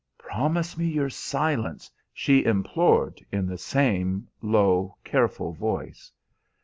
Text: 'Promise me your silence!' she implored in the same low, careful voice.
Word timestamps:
'Promise 0.17 0.79
me 0.79 0.85
your 0.87 1.11
silence!' 1.11 1.91
she 2.11 2.43
implored 2.43 3.23
in 3.31 3.45
the 3.45 3.55
same 3.59 4.27
low, 4.41 4.97
careful 5.03 5.51
voice. 5.53 6.11